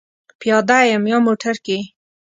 پیاده 0.39 0.79
یم 0.91 1.03
یا 1.11 1.17
موټر 1.27 1.55
کې؟ 1.65 1.77